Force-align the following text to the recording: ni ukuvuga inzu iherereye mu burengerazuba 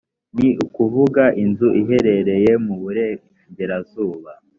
ni 0.35 0.49
ukuvuga 0.65 1.23
inzu 1.43 1.67
iherereye 1.81 2.51
mu 2.65 2.73
burengerazuba 2.81 4.31